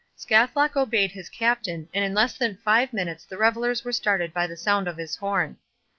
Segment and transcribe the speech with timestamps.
[0.17, 4.47] Scathlock obeyed his captain, and in less than five minutes the revellers were startled by
[4.47, 5.57] the sound of his horn.